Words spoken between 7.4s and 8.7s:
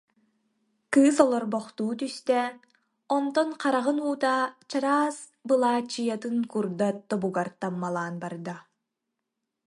таммалаан барда